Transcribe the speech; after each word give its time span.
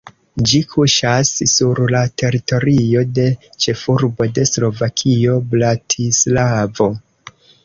Ĝi 0.51 0.59
kuŝas 0.69 1.33
sur 1.51 1.81
la 1.95 2.01
teritorio 2.21 3.03
de 3.19 3.27
ĉefurbo 3.67 4.27
de 4.39 4.47
Slovakio 4.53 5.37
Bratislavo. 5.53 6.91